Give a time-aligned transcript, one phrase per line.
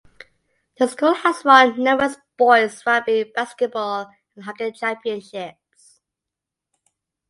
[0.79, 6.01] The school has won numerous boys' rugby, basketball and hockey championships.